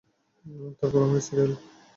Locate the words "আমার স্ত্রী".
1.05-1.37